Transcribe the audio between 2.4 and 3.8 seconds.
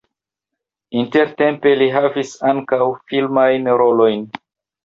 ankaŭ filmajn